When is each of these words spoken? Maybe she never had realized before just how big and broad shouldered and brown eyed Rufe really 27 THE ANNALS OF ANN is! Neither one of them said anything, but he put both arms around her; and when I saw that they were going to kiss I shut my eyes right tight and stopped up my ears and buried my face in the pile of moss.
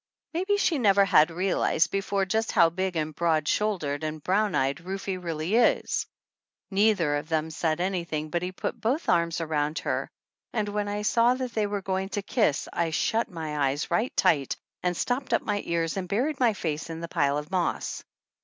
Maybe 0.33 0.57
she 0.57 0.79
never 0.79 1.05
had 1.05 1.29
realized 1.29 1.91
before 1.91 2.25
just 2.25 2.53
how 2.53 2.71
big 2.71 2.95
and 2.95 3.13
broad 3.13 3.47
shouldered 3.47 4.03
and 4.03 4.23
brown 4.23 4.55
eyed 4.55 4.79
Rufe 4.79 5.05
really 5.05 5.51
27 5.51 5.51
THE 5.51 5.57
ANNALS 5.57 5.71
OF 5.73 5.77
ANN 5.77 5.83
is! 5.85 6.05
Neither 6.71 7.09
one 7.11 7.19
of 7.19 7.29
them 7.29 7.49
said 7.51 7.79
anything, 7.79 8.29
but 8.31 8.41
he 8.41 8.51
put 8.51 8.81
both 8.81 9.07
arms 9.07 9.39
around 9.41 9.77
her; 9.77 10.09
and 10.53 10.67
when 10.69 10.87
I 10.87 11.03
saw 11.03 11.35
that 11.35 11.53
they 11.53 11.67
were 11.67 11.83
going 11.83 12.09
to 12.17 12.23
kiss 12.23 12.67
I 12.73 12.89
shut 12.89 13.29
my 13.29 13.67
eyes 13.69 13.91
right 13.91 14.11
tight 14.17 14.55
and 14.81 14.97
stopped 14.97 15.35
up 15.35 15.43
my 15.43 15.61
ears 15.67 15.95
and 15.95 16.09
buried 16.09 16.39
my 16.39 16.53
face 16.55 16.89
in 16.89 17.01
the 17.01 17.07
pile 17.07 17.37
of 17.37 17.51
moss. 17.51 18.03